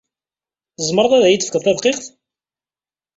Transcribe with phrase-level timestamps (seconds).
[0.75, 2.05] Tzemred ad iyi-d-tefked tadqiqt?